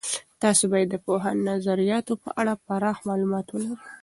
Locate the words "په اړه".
2.23-2.53